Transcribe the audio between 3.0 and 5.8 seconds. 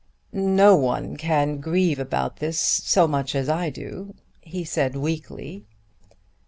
much as I do," he said weakly.